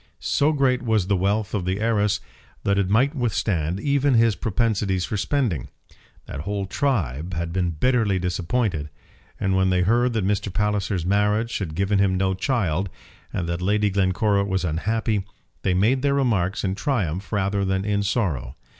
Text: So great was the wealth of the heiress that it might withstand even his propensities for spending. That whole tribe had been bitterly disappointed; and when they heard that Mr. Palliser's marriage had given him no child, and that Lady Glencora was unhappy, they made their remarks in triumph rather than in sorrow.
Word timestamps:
So 0.17 0.51
great 0.51 0.81
was 0.81 1.05
the 1.05 1.15
wealth 1.15 1.53
of 1.53 1.63
the 1.63 1.79
heiress 1.79 2.19
that 2.63 2.79
it 2.79 2.89
might 2.89 3.13
withstand 3.13 3.79
even 3.79 4.15
his 4.15 4.35
propensities 4.35 5.05
for 5.05 5.15
spending. 5.15 5.67
That 6.25 6.39
whole 6.39 6.65
tribe 6.65 7.35
had 7.35 7.53
been 7.53 7.69
bitterly 7.79 8.17
disappointed; 8.17 8.89
and 9.39 9.55
when 9.55 9.69
they 9.69 9.83
heard 9.83 10.13
that 10.13 10.25
Mr. 10.25 10.51
Palliser's 10.51 11.05
marriage 11.05 11.59
had 11.59 11.75
given 11.75 11.99
him 11.99 12.17
no 12.17 12.33
child, 12.33 12.89
and 13.31 13.47
that 13.47 13.61
Lady 13.61 13.91
Glencora 13.91 14.43
was 14.43 14.65
unhappy, 14.65 15.23
they 15.61 15.75
made 15.75 16.01
their 16.01 16.15
remarks 16.15 16.63
in 16.63 16.73
triumph 16.73 17.31
rather 17.31 17.63
than 17.63 17.85
in 17.85 18.01
sorrow. 18.01 18.55